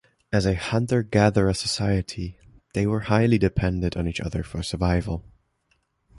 As 0.33 0.47
a 0.47 0.55
hunter-gatherer 0.55 1.53
society, 1.53 2.35
they 2.73 2.87
were 2.87 3.01
highly 3.01 3.37
dependent 3.37 3.95
on 3.95 4.07
each 4.07 4.19
other 4.19 4.41
for 4.41 4.63
survival. 4.63 5.23